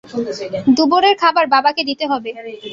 [0.77, 2.29] দুপুরের খাবার বাবাকে দিতে হবে।